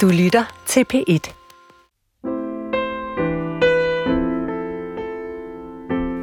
[0.00, 1.32] Du lytter til P1.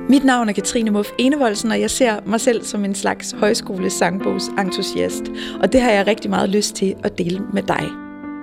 [0.10, 5.23] Mit navn er Katrine Muff Enevoldsen, og jeg ser mig selv som en slags højskole-sangbogs-entusiast.
[5.62, 7.89] Og det har jeg rigtig meget lyst til at dele med dig.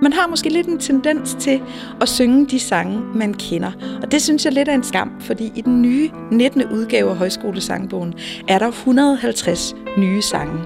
[0.01, 1.61] Man har måske lidt en tendens til
[2.01, 3.71] at synge de sange, man kender.
[4.01, 6.63] Og det synes jeg lidt er en skam, fordi i den nye 19.
[6.71, 8.13] udgave af Højskolesangbogen
[8.47, 10.63] er der 150 nye sange.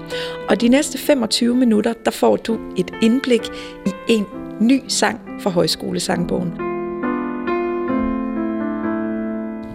[0.48, 3.42] Og de næste 25 minutter, der får du et indblik
[3.86, 4.26] i en
[4.60, 6.52] ny sang fra Højskolesangbogen.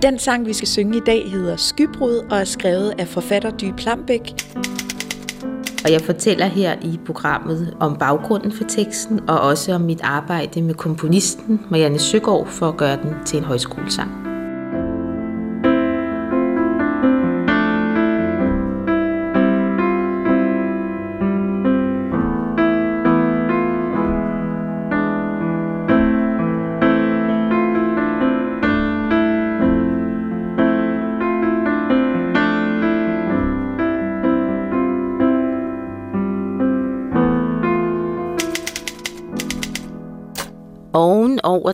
[0.01, 3.73] Den sang, vi skal synge i dag, hedder Skybrud og er skrevet af forfatter Dy
[3.77, 4.33] Plambæk.
[5.85, 10.61] Og jeg fortæller her i programmet om baggrunden for teksten, og også om mit arbejde
[10.61, 14.28] med komponisten Marianne Søgaard for at gøre den til en højskolesang.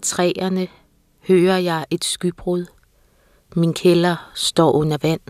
[0.05, 0.67] Træerne
[1.27, 2.65] hører jeg et skybrud.
[3.55, 5.21] Min kælder står under vand.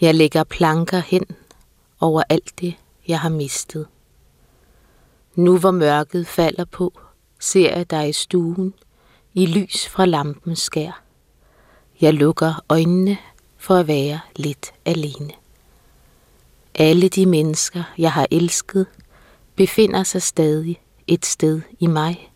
[0.00, 1.24] Jeg lægger planker hen
[2.00, 2.74] over alt det,
[3.08, 3.86] jeg har mistet.
[5.34, 7.00] Nu hvor mørket falder på,
[7.40, 8.74] ser jeg dig i stuen,
[9.34, 11.02] i lys fra lampens skær.
[12.00, 13.18] Jeg lukker øjnene
[13.56, 15.32] for at være lidt alene.
[16.74, 18.86] Alle de mennesker, jeg har elsket,
[19.56, 22.32] befinder sig stadig et sted i mig,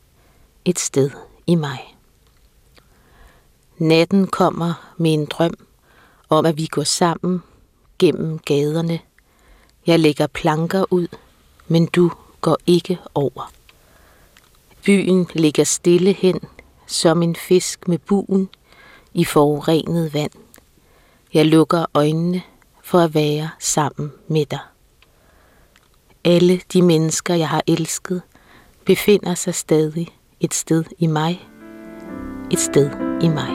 [0.64, 1.10] et sted
[1.50, 1.96] i mig.
[3.78, 5.54] Natten kommer med en drøm
[6.28, 7.42] om, at vi går sammen
[7.98, 9.00] gennem gaderne.
[9.86, 11.06] Jeg lægger planker ud,
[11.68, 13.52] men du går ikke over.
[14.84, 16.40] Byen ligger stille hen,
[16.86, 18.48] som en fisk med buen
[19.14, 20.32] i forurenet vand.
[21.34, 22.42] Jeg lukker øjnene
[22.82, 24.60] for at være sammen med dig.
[26.24, 28.22] Alle de mennesker, jeg har elsket,
[28.84, 31.48] befinder sig stadig et sted i mig.
[32.50, 32.90] Et sted
[33.22, 33.50] i mig.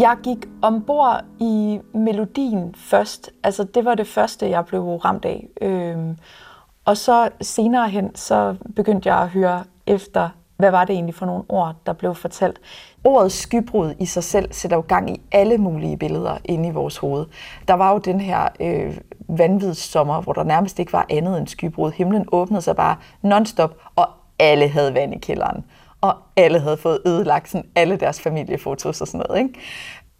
[0.00, 3.30] Jeg gik ombord i melodien først.
[3.42, 5.48] Altså, det var det første, jeg blev ramt af.
[5.62, 6.16] Øhm,
[6.84, 10.28] og så senere hen, så begyndte jeg at høre efter,
[10.64, 12.60] hvad var det egentlig for nogle ord, der blev fortalt.
[13.04, 16.96] Ordet skybrud i sig selv sætter jo gang i alle mulige billeder inde i vores
[16.96, 17.26] hoved.
[17.68, 18.96] Der var jo den her øh,
[19.28, 21.92] vanvidssommer, hvor der nærmest ikke var andet end skybrud.
[21.92, 24.08] Himlen åbnede sig bare nonstop, og
[24.38, 25.64] alle havde vand i kælderen.
[26.00, 29.42] Og alle havde fået ødelagt sådan alle deres familiefotos og sådan noget.
[29.42, 29.60] Ikke?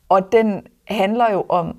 [0.09, 1.77] Og den handler jo om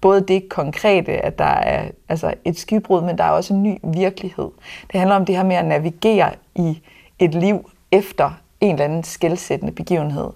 [0.00, 3.78] både det konkrete, at der er altså et skybrud, men der er også en ny
[3.84, 4.50] virkelighed.
[4.92, 6.82] Det handler om det her med at navigere i
[7.18, 8.30] et liv efter
[8.60, 10.30] en eller anden skældsættende begivenhed.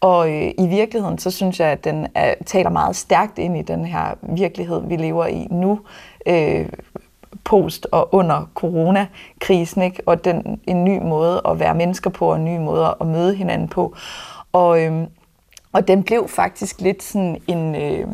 [0.00, 3.62] Og øh, i virkeligheden, så synes jeg, at den er, taler meget stærkt ind i
[3.62, 5.80] den her virkelighed, vi lever i nu,
[6.26, 6.68] øh,
[7.44, 10.02] post og under coronakrisen, ikke?
[10.06, 13.34] og den, en ny måde at være mennesker på, og en ny måde at møde
[13.34, 13.96] hinanden på.
[14.52, 15.06] Og, øh,
[15.72, 18.08] og den blev faktisk lidt sådan en, øh,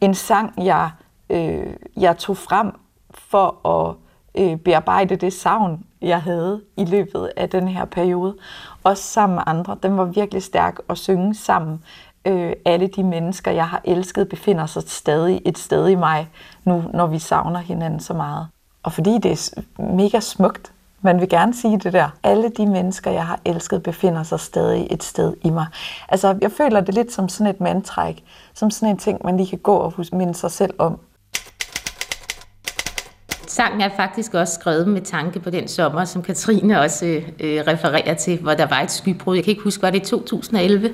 [0.00, 0.90] en sang, jeg,
[1.30, 1.66] øh,
[1.96, 2.72] jeg tog frem
[3.14, 3.94] for at
[4.42, 8.36] øh, bearbejde det savn, jeg havde i løbet af den her periode.
[8.84, 9.76] Også sammen med andre.
[9.82, 11.84] Den var virkelig stærk at synge sammen.
[12.24, 16.28] Øh, alle de mennesker, jeg har elsket, befinder sig stadig et sted i mig,
[16.64, 18.48] nu når vi savner hinanden så meget.
[18.82, 20.72] Og fordi det er mega smukt,
[21.02, 22.08] man vil gerne sige det der.
[22.22, 25.66] Alle de mennesker, jeg har elsket, befinder sig stadig et sted i mig.
[26.08, 28.24] Altså, jeg føler det lidt som sådan et mandtræk.
[28.54, 30.98] Som sådan en ting, man lige kan gå og minde sig selv om.
[33.50, 37.64] Sangen er faktisk også skrevet med tanke på den sommer, som Katrine også øh, øh,
[37.66, 39.36] refererer til, hvor der var et skybrud.
[39.36, 40.92] Jeg kan ikke huske, var det 2011?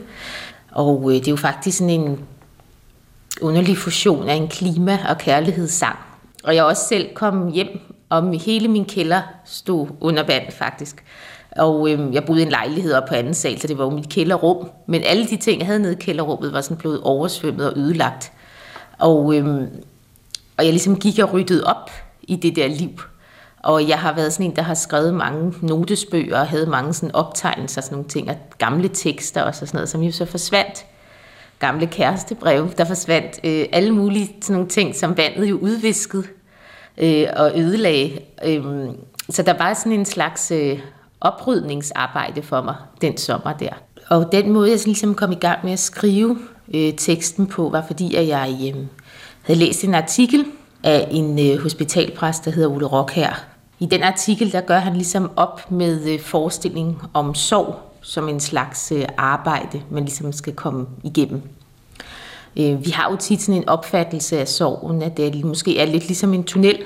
[0.73, 2.21] Og øh, det er jo faktisk sådan en
[3.41, 5.99] underlig fusion af en klima- og kærlighedssang.
[6.45, 11.05] Og jeg også selv kom hjem, og hele min kælder stod under vand faktisk.
[11.57, 13.91] Og øh, jeg boede i en lejlighed op på anden sal, så det var jo
[13.91, 14.71] mit kælderrum.
[14.87, 18.33] Men alle de ting, jeg havde nede i kælderrummet, var sådan blevet oversvømmet og ødelagt.
[18.99, 19.61] Og, øh,
[20.57, 21.91] og jeg ligesom gik og ryddede op
[22.27, 23.01] i det der liv.
[23.63, 27.15] Og jeg har været sådan en, der har skrevet mange notesbøger og havde mange sådan
[27.15, 30.87] optegnelser og sådan nogle ting, og gamle tekster og sådan noget, som jo så forsvandt.
[31.59, 36.25] Gamle kærestebrev, der forsvandt øh, alle mulige sådan nogle ting, som vandet jo udviskede
[36.99, 38.19] øh, og ødelagde.
[38.45, 38.65] Øh,
[39.31, 40.79] så der var sådan en slags øh,
[41.21, 43.73] oprydningsarbejde for mig den sommer der.
[44.09, 46.39] Og den måde, jeg ligesom kom i gang med at skrive
[46.75, 48.85] øh, teksten på, var fordi, at jeg øh,
[49.43, 50.45] havde læst en artikel
[50.87, 53.45] af en øh, hospitalpræst, der hedder Ole Rock her.
[53.79, 58.41] I den artikel, der gør han ligesom op med øh, forestilling om sorg som en
[58.41, 61.43] slags øh, arbejde, man ligesom skal komme igennem.
[62.57, 66.07] Øh, vi har jo tit sådan en opfattelse af sorgen, at det måske er lidt
[66.07, 66.79] ligesom en tunnel,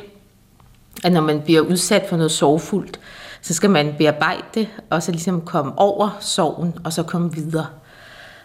[1.05, 3.00] at når man bliver udsat for noget sorgfuldt,
[3.43, 7.67] så skal man bearbejde det, og så ligesom komme over sorgen, og så komme videre.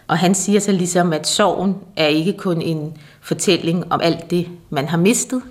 [0.07, 4.47] Og han siger så ligesom, at sorgen er ikke kun en fortælling om alt det,
[4.69, 5.41] man har mistet,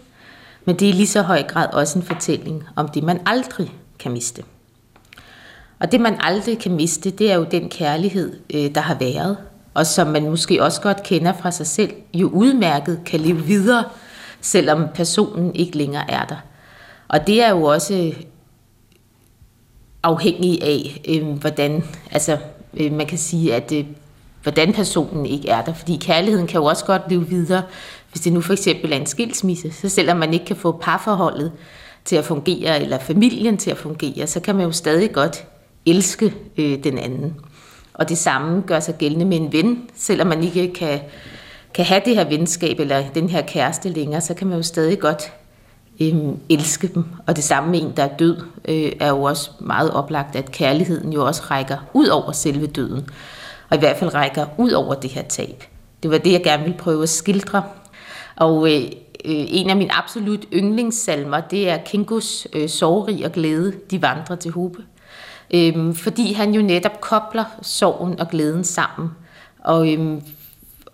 [0.64, 4.12] men det er lige så høj grad også en fortælling om det, man aldrig kan
[4.12, 4.42] miste.
[5.78, 9.36] Og det, man aldrig kan miste, det er jo den kærlighed, øh, der har været,
[9.74, 13.84] og som man måske også godt kender fra sig selv, jo udmærket kan leve videre,
[14.40, 16.36] selvom personen ikke længere er der.
[17.08, 18.22] Og det er jo også øh,
[20.02, 22.38] afhængig af, øh, hvordan, altså
[22.74, 23.84] øh, man kan sige, at øh,
[24.44, 25.74] hvordan personen ikke er der.
[25.74, 27.62] Fordi kærligheden kan jo også godt leve videre,
[28.10, 29.72] hvis det nu for eksempel er en skilsmisse.
[29.72, 31.52] Så selvom man ikke kan få parforholdet
[32.04, 35.44] til at fungere, eller familien til at fungere, så kan man jo stadig godt
[35.86, 37.34] elske øh, den anden.
[37.94, 41.00] Og det samme gør sig gældende med en ven, selvom man ikke kan,
[41.74, 44.98] kan have det her venskab eller den her kæreste længere, så kan man jo stadig
[44.98, 45.32] godt
[46.00, 46.14] øh,
[46.48, 47.04] elske dem.
[47.26, 48.36] Og det samme med en, der er død,
[48.68, 53.08] øh, er jo også meget oplagt, at kærligheden jo også rækker ud over selve døden.
[53.70, 55.64] Og i hvert fald rækker ud over det her tab.
[56.02, 57.62] Det var det, jeg gerne ville prøve at skildre.
[58.36, 58.90] Og øh, øh
[59.24, 64.50] en af mine absolut yndlingssalmer, det er Kinkos øh, Sorgrig og glæde, de vandrer til
[64.50, 64.82] Hobe.
[65.54, 69.10] Øhm, fordi han jo netop kobler sorgen og glæden sammen.
[69.58, 70.22] Og, øhm,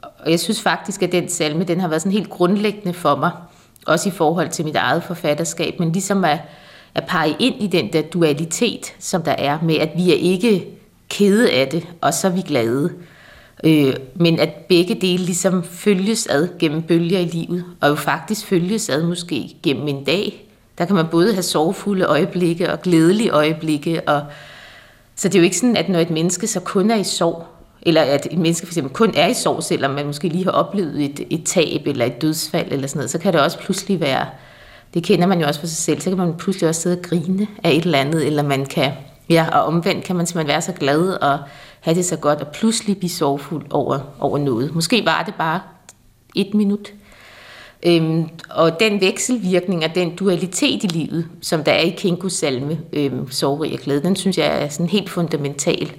[0.03, 3.31] og jeg synes faktisk, at den salme, den har været sådan helt grundlæggende for mig,
[3.87, 6.39] også i forhold til mit eget forfatterskab, men ligesom at,
[6.95, 10.80] at pege ind i den der dualitet, som der er med, at vi er ikke
[11.11, 12.93] kede af det, og så er vi glade.
[13.65, 18.47] Øh, men at begge dele ligesom følges ad gennem bølger i livet, og jo faktisk
[18.47, 20.47] følges ad måske gennem en dag.
[20.79, 24.23] Der kan man både have sorgfulde øjeblikke og glædelige øjeblikke, og
[25.17, 27.47] så det er jo ikke sådan, at når et menneske så kun er i sorg,
[27.83, 30.51] eller at et menneske for eksempel kun er i sorg, selvom man måske lige har
[30.51, 34.01] oplevet et, et tab eller et dødsfald eller sådan noget, så kan det også pludselig
[34.01, 34.27] være,
[34.95, 37.03] det kender man jo også for sig selv, så kan man pludselig også sidde og
[37.03, 38.93] grine af et eller andet, eller man kan,
[39.31, 41.39] ja, og omvendt kan man simpelthen være så glad og
[41.81, 44.75] have det så godt, og pludselig blive sorgfuld over, over noget.
[44.75, 45.61] Måske var det bare
[46.35, 46.93] et minut.
[47.87, 52.81] Øhm, og den vekselvirkning og den dualitet i livet, som der er i Kinkos salme,
[52.93, 55.93] øhm, sorg og glæde, den synes jeg er sådan helt fundamental,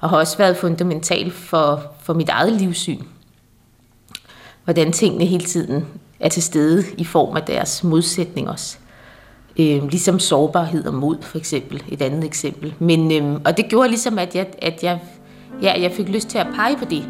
[0.00, 3.02] og har også været fundamental for, for mit eget livssyn.
[4.64, 5.86] Hvordan tingene hele tiden
[6.20, 8.78] er til stede i form af deres modsætning også.
[9.58, 12.74] Øh, ligesom sårbarhed og mod, for eksempel, et andet eksempel.
[12.78, 14.98] Men, øh, og det gjorde ligesom, at jeg, at jeg,
[15.62, 17.04] ja, jeg fik lyst til at pege på det.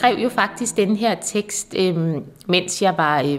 [0.00, 1.96] Skrev jo faktisk den her tekst, øh,
[2.46, 3.20] mens jeg var...
[3.20, 3.38] Øh,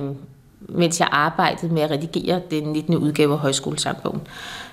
[0.69, 2.95] mens jeg arbejdede med at redigere den 19.
[2.95, 4.21] udgave af Højskolesangbogen.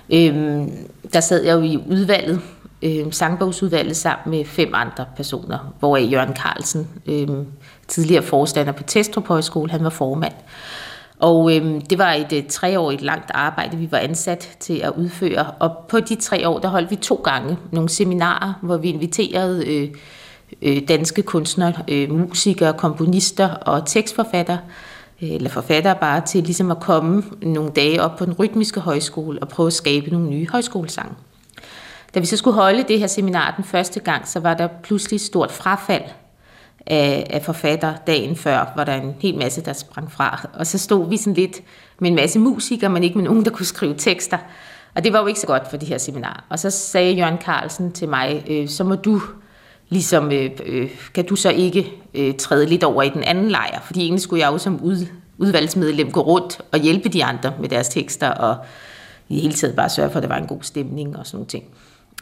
[0.09, 0.67] Øh,
[1.13, 2.41] der sad jeg jo i udvalget,
[2.81, 7.27] øh, sangbogsudvalget sammen med fem andre personer, hvoraf Jørgen Carlsen, øh,
[7.87, 10.33] tidligere forstander på Testrup Højskole, han var formand.
[11.19, 15.51] Og øh, det var et, øh, treårigt langt arbejde, vi var ansat til at udføre.
[15.59, 19.67] Og på de tre år, der holdt vi to gange nogle seminarer, hvor vi inviterede
[19.67, 19.89] øh,
[20.61, 24.59] øh, danske kunstnere, øh, musikere, komponister og tekstforfattere,
[25.21, 29.39] øh, eller forfattere bare, til ligesom at komme nogle dage op på den rytmiske højskole
[29.39, 31.13] og prøve at skabe nogle nye højskolesange.
[32.13, 35.15] Da vi så skulle holde det her seminar den første gang, så var der pludselig
[35.15, 36.03] et stort frafald
[36.85, 40.49] af, af forfatter dagen før, hvor der en hel masse, der sprang fra.
[40.53, 41.61] Og så stod vi sådan lidt
[41.99, 44.37] med en masse musikere, men ikke med nogen, der kunne skrive tekster.
[44.95, 46.45] Og det var jo ikke så godt for det her seminar.
[46.49, 49.21] Og så sagde Jørgen Carlsen til mig, øh, så må du
[49.89, 53.81] ligesom, øh, øh, kan du så ikke øh, træde lidt over i den anden lejr?
[53.81, 55.05] Fordi egentlig skulle jeg jo som ud,
[55.37, 58.57] udvalgsmedlem gå rundt og hjælpe de andre med deres tekster, og
[59.29, 61.37] i det hele taget bare sørge for, at der var en god stemning og sådan
[61.37, 61.63] nogle ting.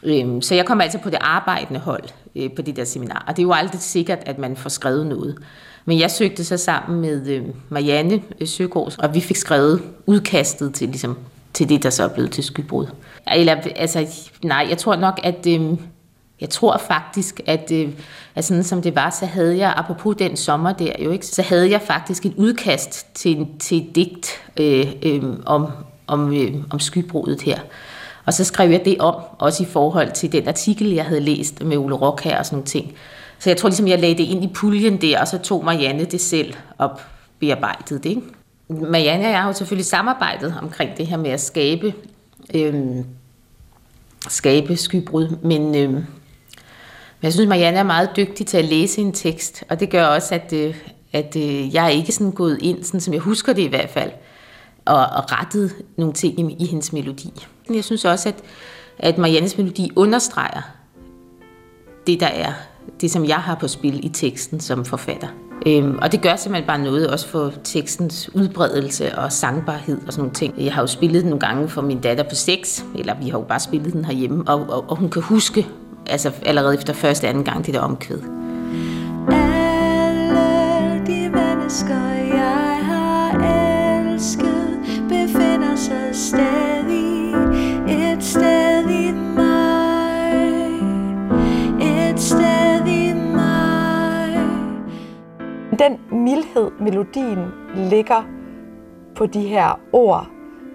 [0.04, 2.04] Øhm, så jeg kom altså på det arbejdende hold
[2.36, 5.08] øh, på det der seminar, og det er jo aldrig sikkert, at man får skrevet
[5.08, 5.38] noget.
[5.86, 10.74] Men jeg søgte så sammen med øh, Marianne øh, Søgaard, og vi fik skrevet udkastet
[10.74, 11.18] til, ligesom,
[11.54, 12.86] til det, der så er blevet til skybrud.
[13.36, 14.08] Eller, altså,
[14.44, 15.48] nej, jeg tror nok, at...
[15.48, 15.62] Øh,
[16.42, 17.90] jeg tror faktisk, at, øh,
[18.36, 21.42] at sådan som det var, så havde jeg, apropos den sommer der jo ikke, så
[21.42, 24.30] havde jeg faktisk et udkast til, til et digt
[24.60, 25.68] øh, øh, om,
[26.08, 27.60] om, øh, om skybrudet her.
[28.26, 31.64] Og så skrev jeg det om, også i forhold til den artikel, jeg havde læst
[31.64, 32.94] med Ole Rock her og sådan nogle ting.
[33.40, 36.06] Så jeg tror ligesom, jeg lagde det ind i puljen der, og så tog Marianne
[36.06, 37.02] det selv op
[37.40, 38.10] bearbejdet det.
[38.10, 38.22] Ikke?
[38.70, 41.94] Marianne og jeg har jo selvfølgelig samarbejdet omkring det her med at skabe,
[42.54, 42.76] øh,
[44.30, 46.04] skabe skybrud, men, øh,
[47.20, 50.06] men jeg synes, Marianne er meget dygtig til at læse en tekst, og det gør
[50.06, 50.76] også, at, øh,
[51.14, 53.90] at øh, jeg er ikke sådan gået ind, sådan som jeg husker det i hvert
[53.90, 54.12] fald,
[54.86, 57.34] og, og rettet nogle ting i, i hendes melodi.
[57.74, 58.36] Jeg synes også, at,
[59.00, 60.62] at Mariannes melodi understreger
[62.08, 62.54] det, der er,
[63.02, 65.28] det som jeg har på spil i teksten som forfatter.
[65.66, 70.22] Øhm, og det gør simpelthen bare noget også for tekstens udbredelse og sangbarhed og sådan
[70.22, 70.54] nogle ting.
[70.58, 73.40] Jeg har jo spillet den nogle gange for min datter på seks, eller vi har
[73.40, 75.68] jo bare spillet den herhjemme, og, og, og hun kan huske
[76.10, 78.22] altså allerede efter første anden gang det der omkvæd.
[79.32, 83.32] Alle de mennesker, jeg har
[84.10, 87.34] elsket, befinder sig stadig
[87.88, 89.68] et sted i mig.
[91.82, 94.40] Et sted i mig.
[95.80, 97.46] Den mildhed, melodien
[97.76, 98.24] ligger
[99.16, 100.28] på de her ord,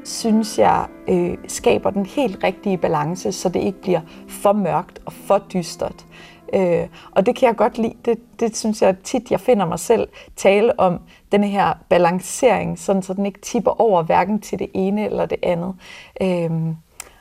[0.05, 5.13] synes jeg øh, skaber den helt rigtige balance, så det ikke bliver for mørkt og
[5.13, 6.07] for dystert.
[6.55, 7.95] Øh, og det kan jeg godt lide.
[8.05, 11.01] Det, det synes jeg tit, jeg finder mig selv tale om
[11.33, 15.39] den her balancering, sådan så den ikke tipper over hverken til det ene eller det
[15.43, 15.75] andet.
[16.23, 16.51] Øh,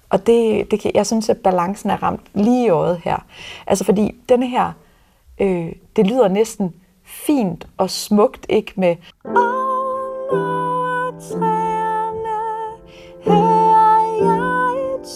[0.10, 3.26] og det, det kan, jeg synes, at balancen er ramt lige i øjet her.
[3.68, 4.72] Altså fordi den her,
[5.42, 6.74] øh, det lyder næsten
[7.04, 8.96] fint og smukt, ikke med...
[9.26, 9.34] Oh,
[11.40, 11.61] no,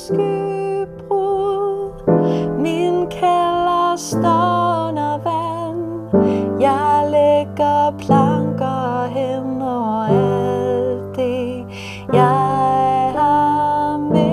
[0.06, 1.92] skybrud.
[2.60, 5.86] Min kælder står under vand.
[6.62, 11.66] Jeg lægger planker hen over alt det
[12.14, 14.26] Jeg har mistet.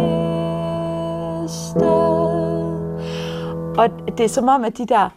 [3.79, 5.09] Og det er som om, at de der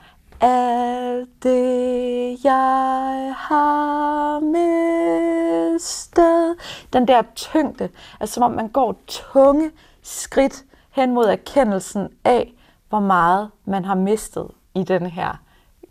[0.42, 4.40] alt det, jeg har
[5.74, 6.56] mistet.
[6.94, 7.90] Den der tyngde,
[8.20, 12.54] altså som om man går tunge skridt hen mod erkendelsen af,
[12.90, 15.42] hvor meget man har mistet i den her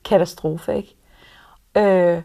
[0.05, 0.77] katastrofe.
[0.77, 0.97] Ikke?
[1.77, 2.23] Øh,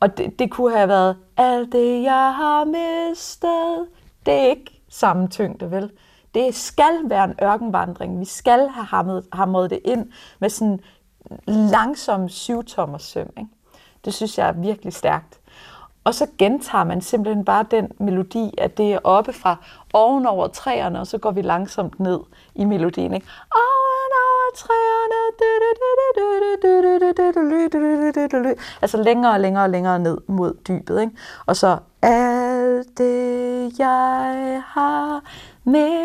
[0.00, 3.88] og det, det kunne have været, alt det jeg har mistet,
[4.26, 5.90] det er ikke samme tyngde, vel?
[6.34, 8.20] Det skal være en ørkenvandring.
[8.20, 10.80] Vi skal have hamret, hamret det ind med sådan
[11.46, 13.30] langsom syvtommers søm.
[13.38, 13.50] Ikke?
[14.04, 15.40] Det synes jeg er virkelig stærkt.
[16.04, 19.56] Og så gentager man simpelthen bare den melodi, at det er oppe fra
[19.92, 22.20] oven over træerne, og så går vi langsomt ned
[22.54, 23.14] i melodien.
[23.14, 23.26] Ikke?
[23.54, 24.88] Oven over træerne.
[28.82, 31.00] Altså længere og længere og længere ned mod dybet.
[31.00, 31.12] Ikke?
[31.46, 35.22] Og så alt det, jeg har
[35.64, 35.96] mistet.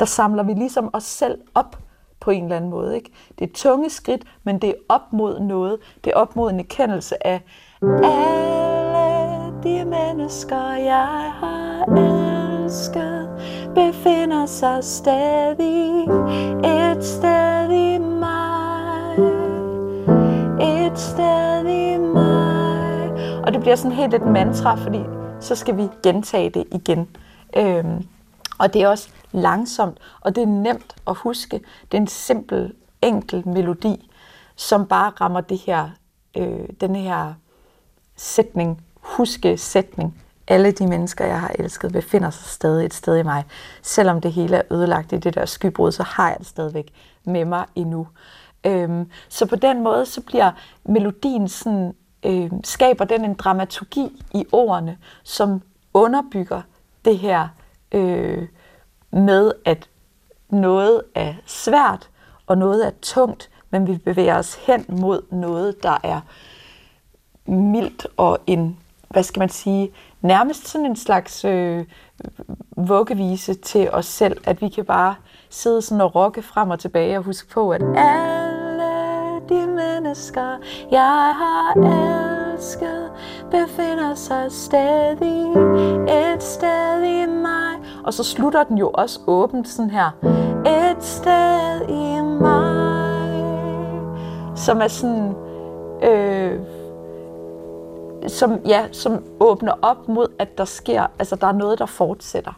[0.00, 1.76] Der samler vi ligesom os selv op
[2.20, 2.96] på en eller anden måde.
[2.96, 3.10] Ikke?
[3.38, 5.78] Det er tunge skridt, men det er op mod noget.
[6.04, 7.40] Det er op mod en erkendelse af
[7.82, 8.60] alle
[9.62, 13.28] de mennesker, jeg har elsket,
[13.74, 16.02] befinder sig stadig
[16.64, 19.18] et sted i mig.
[20.60, 23.10] Et sted i mig.
[23.46, 25.00] Og det bliver sådan helt et mantra, fordi
[25.40, 27.08] så skal vi gentage det igen.
[27.56, 28.06] Øhm,
[28.58, 31.60] og det er også langsomt, og det er nemt at huske.
[31.92, 32.72] Det er en simpel,
[33.02, 34.10] enkel melodi,
[34.56, 35.90] som bare rammer det her,
[36.36, 37.34] øh, den her
[38.16, 40.22] sætning, huske sætning.
[40.48, 43.44] Alle de mennesker, jeg har elsket, befinder sig stadig et sted i mig.
[43.82, 46.92] Selvom det hele er ødelagt i det der skybrud, så har jeg det stadigvæk
[47.24, 48.08] med mig endnu.
[48.64, 50.50] Øhm, så på den måde, så bliver
[50.84, 51.94] melodien sådan,
[52.26, 55.62] øh, skaber den en dramaturgi i ordene, som
[55.94, 56.62] underbygger
[57.04, 57.48] det her
[57.92, 58.48] øh,
[59.10, 59.88] med, at
[60.50, 62.10] noget er svært,
[62.46, 66.20] og noget er tungt, men vi bevæger os hen mod noget, der er
[67.46, 69.90] mildt og en, hvad skal man sige,
[70.20, 71.84] nærmest sådan en slags øh,
[72.76, 75.14] vuggevise til os selv, at vi kan bare
[75.50, 78.59] sidde sådan og rokke frem og tilbage og huske på, at alt
[79.50, 80.56] de mennesker,
[80.90, 81.74] jeg har
[82.52, 83.10] elsket,
[83.50, 85.50] befinder sig stadig
[86.08, 87.78] et sted i mig.
[88.04, 90.10] Og så slutter den jo også åbent sådan her.
[90.66, 92.90] Et sted i mig.
[94.56, 95.34] Som er sådan...
[96.02, 96.60] Øh,
[98.28, 102.52] som, ja, som åbner op mod, at der sker, altså der er noget, der fortsætter.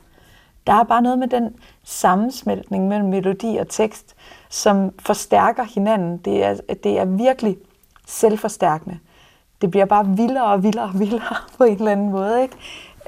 [0.67, 4.15] Der er bare noget med den sammensmeltning mellem melodi og tekst,
[4.51, 6.17] som forstærker hinanden.
[6.17, 7.57] Det er, det er virkelig
[8.07, 8.99] selvforstærkende.
[9.61, 12.43] Det bliver bare vildere og vildere og vildere på en eller anden måde.
[12.43, 12.57] Ikke?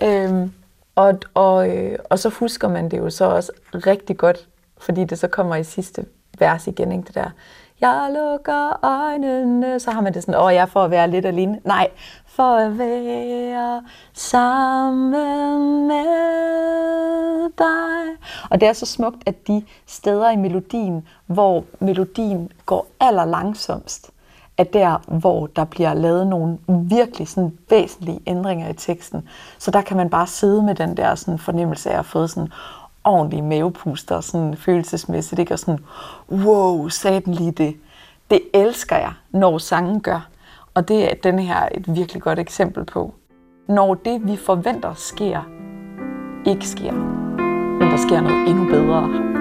[0.02, 0.52] Øhm,
[0.94, 5.18] og, og, øh, og så husker man det jo så også rigtig godt, fordi det
[5.18, 6.06] så kommer i sidste
[6.38, 7.04] vers igen, ikke?
[7.04, 7.30] det der
[7.80, 11.61] jeg lukker øjnene, så har man det sådan, åh, jeg får at være lidt alene.
[11.64, 11.88] Nej,
[12.36, 18.26] for at være sammen med dig.
[18.50, 24.10] Og det er så smukt, at de steder i melodien, hvor melodien går aller langsomst,
[24.58, 29.28] er der, hvor der bliver lavet nogle virkelig sådan væsentlige ændringer i teksten.
[29.58, 32.52] Så der kan man bare sidde med den der sådan fornemmelse af at få sådan
[33.04, 35.52] ordentlige mavepuster, sådan følelsesmæssigt, ikke?
[35.52, 35.84] og sådan,
[36.30, 37.76] wow, sagde den lige det.
[38.30, 40.28] Det elsker jeg, når sangen gør.
[40.74, 43.14] Og det er den her et virkelig godt eksempel på.
[43.68, 45.48] Når det, vi forventer sker,
[46.46, 46.92] ikke sker,
[47.78, 49.33] men der sker noget endnu bedre.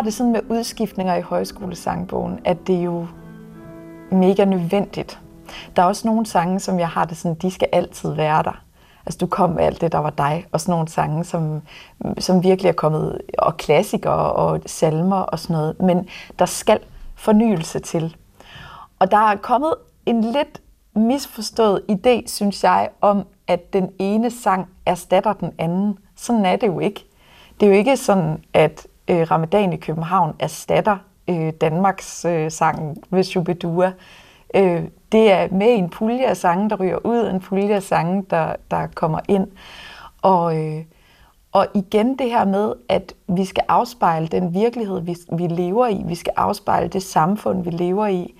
[0.00, 3.06] Har det sådan med udskiftninger i højskolesangbogen, at det er jo
[4.10, 5.20] mega nødvendigt.
[5.76, 8.62] Der er også nogle sange, som jeg har det sådan, de skal altid være der.
[9.06, 11.62] Altså du kom med alt det, der var dig, og sådan nogle sange, som,
[12.18, 15.80] som virkelig er kommet, og klassikere og salmer og sådan noget.
[15.80, 16.78] Men der skal
[17.14, 18.16] fornyelse til.
[18.98, 19.74] Og der er kommet
[20.06, 20.60] en lidt
[20.94, 25.98] misforstået idé, synes jeg, om, at den ene sang erstatter den anden.
[26.16, 27.04] Sådan er det jo ikke.
[27.60, 30.96] Det er jo ikke sådan, at øh, Ramadan i København erstatter
[31.28, 33.92] øh, Danmarks øh, sang med Shubidua.
[34.54, 34.82] Øh,
[35.12, 38.56] det er med en pulje af sange, der ryger ud, en pulje af sange, der,
[38.70, 39.46] der kommer ind.
[40.22, 40.84] Og, øh,
[41.52, 46.02] og igen det her med, at vi skal afspejle den virkelighed, vi, vi lever i.
[46.04, 48.34] Vi skal afspejle det samfund, vi lever i.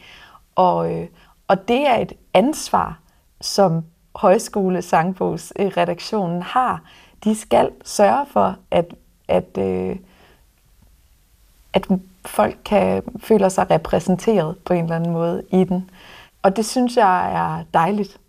[0.54, 1.06] Og, øh,
[1.48, 3.00] og det er et ansvar,
[3.40, 6.82] som højskole sangbogsredaktionen har.
[7.24, 8.94] De skal sørge for, at,
[9.28, 9.96] at øh,
[11.72, 11.87] at
[12.26, 15.90] folk kan føle sig repræsenteret på en eller anden måde i den.
[16.42, 18.20] Og det synes jeg er dejligt,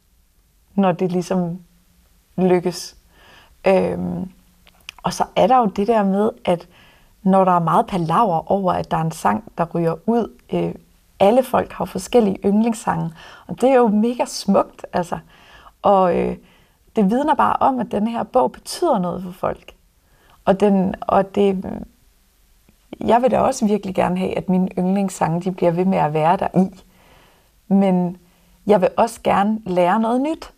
[0.75, 1.59] når det ligesom
[2.37, 2.95] lykkes.
[3.67, 4.31] Øhm,
[5.03, 6.67] og så er der jo det der med, at
[7.23, 10.75] når der er meget palaver over, at der er en sang, der ryger ud, øh,
[11.19, 13.11] alle folk har forskellige yndlingssange,
[13.47, 15.19] og det er jo mega smukt, altså.
[15.81, 16.37] Og øh,
[16.95, 19.73] det vidner bare om, at den her bog betyder noget for folk.
[20.45, 21.63] Og, den, og det
[23.05, 26.13] jeg vil da også virkelig gerne have, at mine yndlingssange de bliver ved med at
[26.13, 26.83] være der i.
[27.73, 28.17] Men
[28.67, 30.51] jeg vil også gerne lære noget nyt.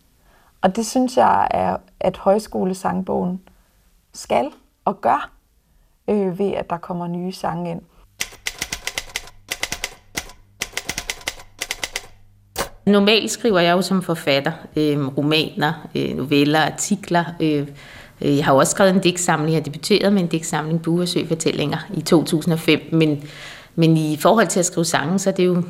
[0.62, 3.42] Og det synes jeg er, at højskolesangbogen
[4.14, 4.52] skal
[4.86, 5.32] og gør,
[6.10, 7.82] øh, ved at der kommer nye sange ind.
[12.86, 17.68] Normalt skriver jeg jo som forfatter øh, romaner, øh, noveller, artikler, øh,
[18.22, 22.02] Øh, jeg har også skrevet en digtsamling, jeg debuterede med en digtsamling, Buersø Fortællinger, i
[22.02, 23.24] 2005, men,
[23.76, 25.64] men i forhold til at skrive sange, så er det jo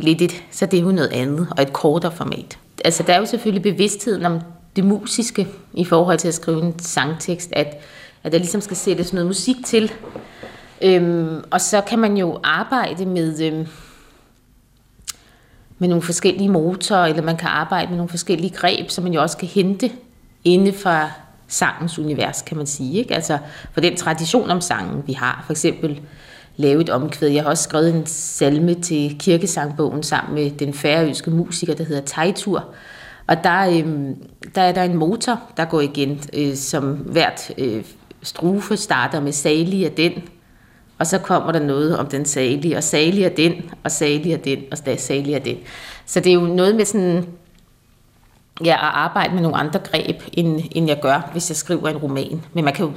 [0.00, 2.58] lidt et, så er det jo noget andet, og et kortere format.
[2.84, 4.40] Altså, der er jo selvfølgelig bevidstheden om
[4.76, 7.80] det musiske i forhold til at skrive en sangtekst, at,
[8.24, 9.92] at der ligesom skal sættes noget musik til.
[10.82, 13.66] Øhm, og så kan man jo arbejde med, øhm,
[15.78, 19.22] med nogle forskellige motorer, eller man kan arbejde med nogle forskellige greb, som man jo
[19.22, 19.90] også kan hente
[20.44, 21.10] inde fra
[21.52, 22.98] sangens univers, kan man sige.
[22.98, 23.14] Ikke?
[23.14, 23.38] Altså
[23.72, 25.42] for den tradition om sangen, vi har.
[25.46, 26.00] For eksempel
[26.56, 27.28] lave et omkvæd.
[27.28, 32.02] Jeg har også skrevet en salme til kirkesangbogen sammen med den færøske musiker, der hedder
[32.02, 32.64] Tejtur.
[33.26, 34.16] Og der, øh,
[34.54, 37.84] der er der en motor, der går igen, øh, som hvert øh,
[38.22, 40.12] strufe starter med salig af den,
[40.98, 43.52] og så kommer der noget om den salige, og salig af den,
[43.84, 45.56] og salig af den, og salig af den.
[46.06, 47.26] Så det er jo noget med sådan
[48.64, 51.96] ja, at arbejde med nogle andre greb, end, end jeg gør, hvis jeg skriver en
[51.96, 52.42] roman.
[52.52, 52.92] Men man kan jo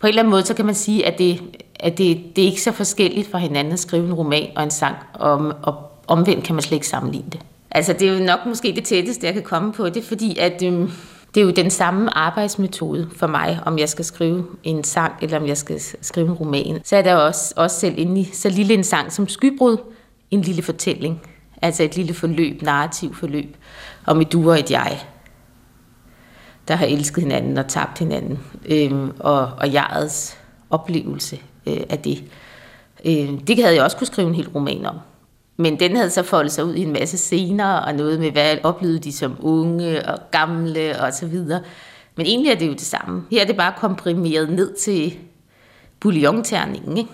[0.00, 1.42] på en eller anden måde, så kan man sige, at det,
[1.80, 4.70] at det, det er ikke så forskelligt fra hinanden at skrive en roman og en
[4.70, 7.40] sang, og, og omvendt kan man slet ikke sammenligne det.
[7.70, 10.62] Altså det er jo nok måske det tætteste, jeg kan komme på det, fordi at,
[10.62, 10.90] øhm,
[11.34, 15.40] det er jo den samme arbejdsmetode for mig, om jeg skal skrive en sang, eller
[15.40, 16.80] om jeg skal skrive en roman.
[16.84, 19.76] Så er der også, også selv inde i så lille en sang som Skybrud,
[20.30, 21.22] en lille fortælling.
[21.62, 23.56] Altså et lille forløb, narrativ forløb,
[24.06, 25.06] om et du og et jeg,
[26.68, 28.38] der har elsket hinanden og tabt hinanden.
[28.64, 30.38] øh, og, og jegets
[30.70, 32.24] oplevelse øh, af det.
[33.04, 34.96] Øh, det havde jeg også kunne skrive en hel roman om.
[35.56, 38.56] Men den havde så foldet sig ud i en masse scener, og noget med, hvad
[38.62, 41.60] oplevede de som unge og gamle og så videre.
[42.16, 43.22] Men egentlig er det jo det samme.
[43.30, 45.18] Her er det bare komprimeret ned til
[46.00, 47.10] bouillonterningen, ikke?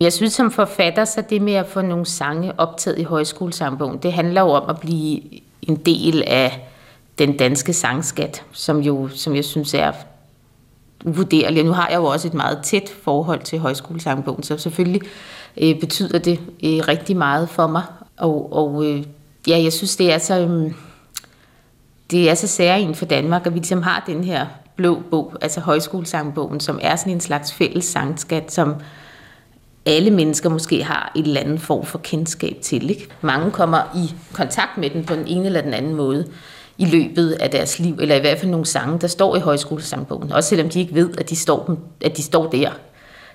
[0.00, 4.12] Jeg synes som forfatter, så det med at få nogle sange optaget i højskolesangbogen, det
[4.12, 5.20] handler jo om at blive
[5.68, 6.68] en del af
[7.18, 9.92] den danske sangskat, som jo, som jeg synes er
[11.04, 11.64] uvurderlig.
[11.64, 15.02] Nu har jeg jo også et meget tæt forhold til højskolesangbogen, så selvfølgelig
[15.56, 17.82] øh, betyder det øh, rigtig meget for mig.
[18.16, 19.04] Og, og øh,
[19.48, 20.40] ja, jeg synes, det er så...
[20.40, 20.72] Øh,
[22.10, 25.60] det er så særligt for Danmark, at vi ligesom har den her blå bog, altså
[25.60, 28.74] højskolesangbogen, som er sådan en slags fælles sangskat, som
[29.88, 32.90] alle mennesker måske har en eller anden form for kendskab til.
[32.90, 33.08] Ikke?
[33.20, 36.26] Mange kommer i kontakt med den på den ene eller den anden måde
[36.78, 40.32] i løbet af deres liv, eller i hvert fald nogle sange, der står i højskolesangbogen,
[40.32, 42.70] også selvom de ikke ved, at de står, at de står der.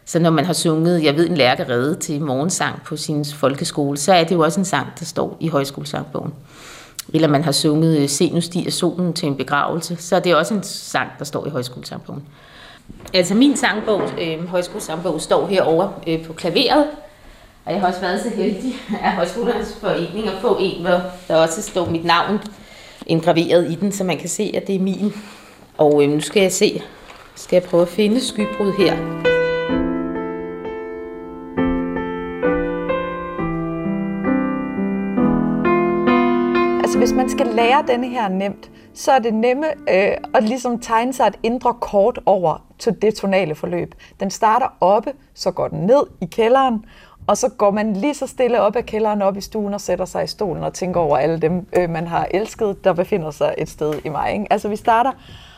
[0.06, 3.98] Så når man har sunget, jeg ved en lærke redde til morgensang på sin folkeskole,
[3.98, 6.34] så er det jo også en sang, der står i højskolesangbogen.
[7.14, 10.54] Eller man har sunget Se nu stiger solen til en begravelse, så er det også
[10.54, 12.24] en sang, der står i højskolesangbogen.
[13.14, 16.88] Altså min sangbog, øh, højskolesangbog, står herovre øh, på klaveret,
[17.66, 21.36] og jeg har også været så heldig af Højskolernes Forening at få en, hvor der
[21.36, 22.40] også står mit navn
[23.06, 25.14] indgraveret i den, så man kan se, at det er min.
[25.78, 26.82] Og øh, nu skal jeg se,
[27.36, 28.94] skal jeg prøve at finde skybrud her.
[36.84, 40.80] Altså hvis man skal lære denne her nemt, så er det nemme øh, at ligesom
[40.80, 43.96] tegne sig et indre kort over til det tonale forløb.
[44.20, 46.86] Den starter oppe, så går den ned i kælderen,
[47.28, 50.06] og så går man lige så stille op af kælderen op i stuen og sætter
[50.06, 53.56] sig i stolen og tænker over alle dem, øh, man har elsket, der befinder sig
[53.58, 54.34] et sted i mig.
[54.34, 54.48] Ikke?
[54.50, 55.12] Altså vi starter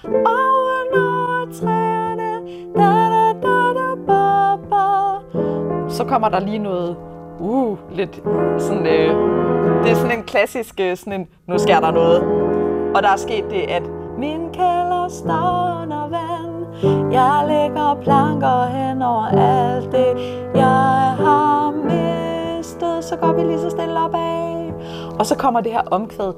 [0.03, 2.31] over træerne,
[2.75, 5.89] da, da, da, da, ba, ba.
[5.89, 6.97] Så kommer der lige noget,
[7.39, 8.15] uh, lidt
[8.59, 9.15] sådan, øh,
[9.83, 12.21] det er sådan en klassisk, øh, sådan en, nu sker der noget.
[12.95, 13.83] Og der er sket det, at
[14.17, 16.54] min kælder står under vand,
[17.11, 23.03] jeg lægger planker hen over alt det, jeg har mistet.
[23.03, 24.73] Så går vi lige så stille op af.
[25.19, 26.33] Og så kommer det her omkvæd,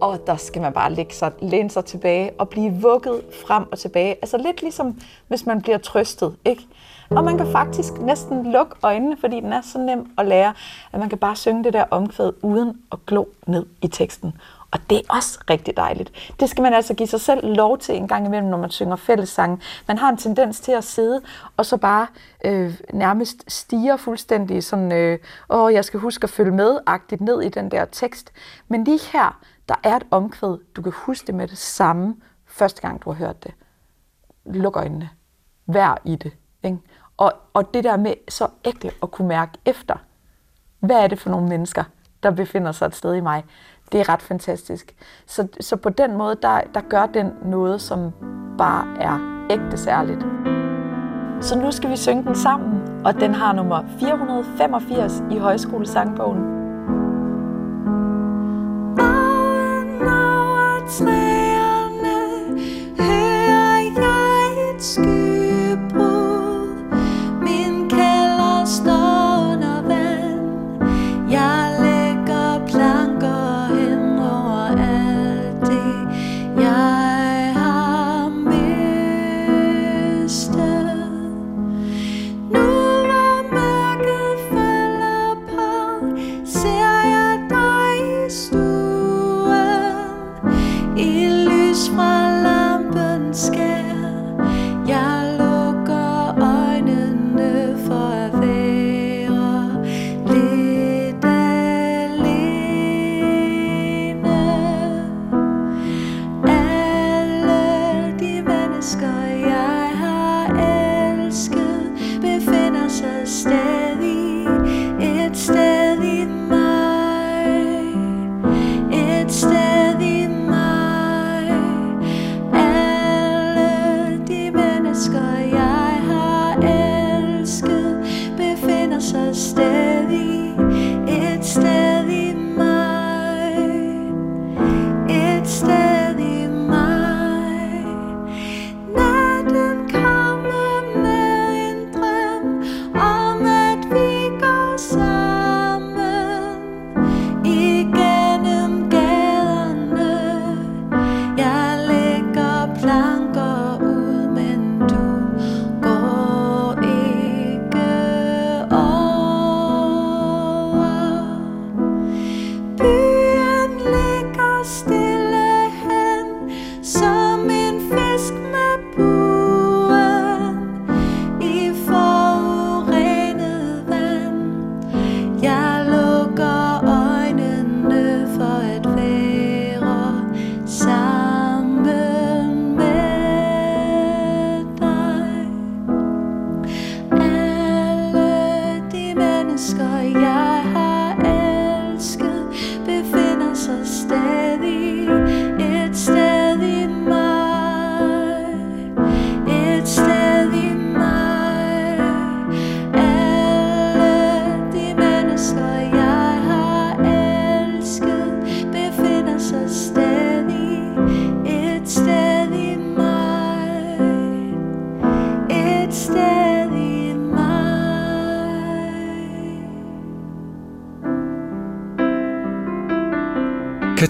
[0.00, 3.78] og der skal man bare lægge sig, læne sig tilbage og blive vugget frem og
[3.78, 4.14] tilbage.
[4.14, 6.66] Altså lidt ligesom, hvis man bliver trøstet, ikke?
[7.10, 10.54] Og man kan faktisk næsten lukke øjnene, fordi den er så nem at lære,
[10.92, 14.34] at man kan bare synge det der omkvæd uden at glo ned i teksten.
[14.72, 16.34] Og det er også rigtig dejligt.
[16.40, 18.96] Det skal man altså give sig selv lov til en gang imellem, når man synger
[18.96, 19.62] fællessang.
[19.88, 21.22] Man har en tendens til at sidde
[21.56, 22.06] og så bare
[22.44, 25.18] øh, nærmest stiger fuldstændig sådan, øh,
[25.50, 28.32] åh, jeg skal huske at følge med-agtigt ned i den der tekst.
[28.68, 32.80] Men lige her, der er et omkvæd, du kan huske det med det samme, første
[32.80, 33.54] gang du har hørt det.
[34.44, 35.10] Luk øjnene.
[35.66, 36.32] Vær i det.
[36.62, 36.78] Ikke?
[37.16, 39.96] Og, og det der med så ægte at kunne mærke efter,
[40.78, 41.84] hvad er det for nogle mennesker,
[42.22, 43.44] der befinder sig et sted i mig,
[43.92, 44.94] det er ret fantastisk.
[45.26, 48.12] Så, så på den måde, der, der gør den noget, som
[48.58, 50.26] bare er ægte særligt.
[51.40, 56.59] Så nu skal vi synge den sammen, og den har nummer 485 i højskolesangbogen.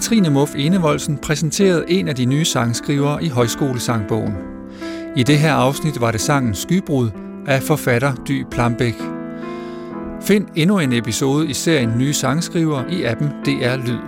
[0.01, 4.33] Katrine Muff Enevoldsen præsenterede en af de nye sangskrivere i Højskolesangbogen.
[5.15, 7.09] I det her afsnit var det sangen Skybrud
[7.47, 8.95] af forfatter Dy Plambæk.
[10.21, 13.99] Find endnu en episode i serien Nye sangskrivere i appen DR Lyd.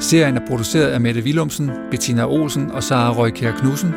[0.00, 3.94] Serien er produceret af Mette Willumsen, Bettina Olsen og Sara Røykær Knudsen.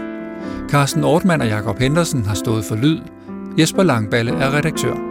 [0.69, 2.99] Carsten Ortmann og Jakob Henderson har stået for lyd.
[3.59, 5.10] Jesper Langballe er redaktør.